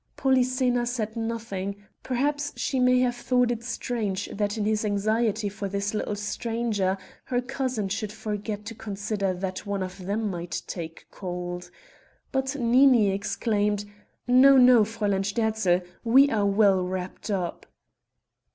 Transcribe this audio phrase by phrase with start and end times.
[0.17, 5.69] Polyxena said nothing; perhaps she may have thought it strange that in his anxiety for
[5.69, 11.05] this little stranger, her cousin should forget to consider that one of them might take
[11.11, 11.69] cold.
[12.31, 13.85] But Nini exclaimed:
[14.27, 17.67] "No, no, Fräulein Sterzl: we are well wrapped up."